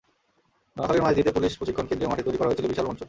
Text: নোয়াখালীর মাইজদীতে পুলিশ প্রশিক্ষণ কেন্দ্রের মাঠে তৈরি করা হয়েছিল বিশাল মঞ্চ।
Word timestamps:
নোয়াখালীর 0.75 1.05
মাইজদীতে 1.05 1.35
পুলিশ 1.35 1.51
প্রশিক্ষণ 1.59 1.85
কেন্দ্রের 1.87 2.11
মাঠে 2.11 2.25
তৈরি 2.27 2.37
করা 2.37 2.49
হয়েছিল 2.49 2.65
বিশাল 2.71 2.85
মঞ্চ। 2.89 2.99